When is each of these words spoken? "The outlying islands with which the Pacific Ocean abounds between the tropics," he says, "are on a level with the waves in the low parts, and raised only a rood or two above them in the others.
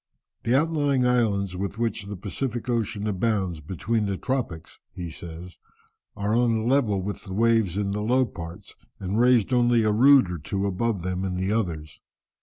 "The 0.41 0.55
outlying 0.55 1.05
islands 1.05 1.55
with 1.55 1.77
which 1.77 2.05
the 2.07 2.15
Pacific 2.15 2.67
Ocean 2.67 3.05
abounds 3.05 3.61
between 3.61 4.07
the 4.07 4.17
tropics," 4.17 4.79
he 4.95 5.11
says, 5.11 5.59
"are 6.15 6.35
on 6.35 6.55
a 6.55 6.65
level 6.65 7.03
with 7.03 7.25
the 7.25 7.35
waves 7.35 7.77
in 7.77 7.91
the 7.91 8.01
low 8.01 8.25
parts, 8.25 8.73
and 8.99 9.19
raised 9.19 9.53
only 9.53 9.83
a 9.83 9.91
rood 9.91 10.31
or 10.31 10.39
two 10.39 10.65
above 10.65 11.03
them 11.03 11.23
in 11.23 11.35
the 11.37 11.51
others. 11.51 12.01